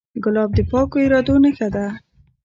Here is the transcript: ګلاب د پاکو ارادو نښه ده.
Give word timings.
ګلاب 0.23 0.49
د 0.55 0.59
پاکو 0.69 0.97
ارادو 1.05 1.35
نښه 1.43 1.67
ده. 1.75 1.85